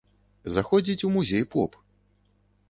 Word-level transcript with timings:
Заходзіць 0.55 1.05
у 1.09 1.11
музей 1.17 1.45
поп. 1.57 1.79